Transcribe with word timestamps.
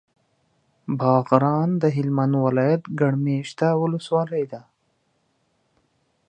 باغران 0.99 1.69
د 1.81 1.83
هلمند 1.95 2.33
ولایت 2.45 2.83
ګڼ 2.99 3.13
مېشته 3.25 3.67
ولسوالي 3.81 4.43
ده. 4.51 4.61